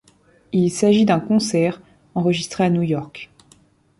[0.51, 1.79] Il s'agit d'un concert
[2.15, 3.29] enregistré à New York.